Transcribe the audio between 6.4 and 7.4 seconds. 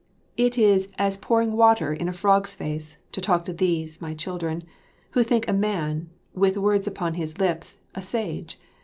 words upon his